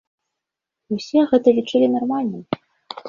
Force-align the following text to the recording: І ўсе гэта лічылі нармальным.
І 0.91 0.97
ўсе 0.99 1.19
гэта 1.33 1.47
лічылі 1.59 1.93
нармальным. 1.97 2.43